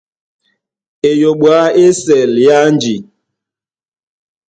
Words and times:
Eyoɓo 1.09 1.47
á 1.61 1.63
ésɛl 1.87 2.33
é 2.45 2.47
anji. 2.65 2.95